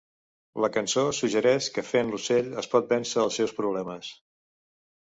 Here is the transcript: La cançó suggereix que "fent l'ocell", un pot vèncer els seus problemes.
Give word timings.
La 0.63 0.69
cançó 0.77 1.03
suggereix 1.17 1.67
que 1.75 1.85
"fent 1.91 2.11
l'ocell", 2.15 2.51
un 2.63 2.71
pot 2.73 2.91
vèncer 2.97 3.23
els 3.27 3.43
seus 3.43 3.57
problemes. 3.61 4.13